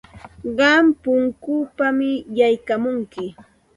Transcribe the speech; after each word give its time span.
Qam 0.57 0.85
punkunpam 1.03 1.99
yaykamunki. 2.37 3.25